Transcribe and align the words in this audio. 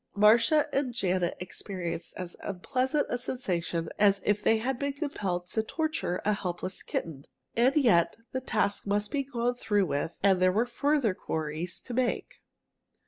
Marcia 0.15 0.67
and 0.73 0.95
Janet 0.95 1.35
experienced 1.39 2.15
as 2.17 2.35
unpleasant 2.41 3.05
a 3.11 3.19
sensation 3.19 3.87
as 3.99 4.19
if 4.25 4.41
they 4.41 4.57
had 4.57 4.79
been 4.79 4.93
compelled 4.93 5.45
to 5.49 5.61
torture 5.61 6.19
a 6.25 6.33
helpless 6.33 6.81
kitten. 6.81 7.27
And 7.55 7.75
yet 7.75 8.15
the 8.31 8.41
task 8.41 8.87
must 8.87 9.11
be 9.11 9.21
gone 9.21 9.53
through 9.53 9.85
with 9.85 10.13
and 10.23 10.41
there 10.41 10.51
were 10.51 10.65
further 10.65 11.13
queries 11.13 11.79
to 11.81 11.93
make. 11.93 12.41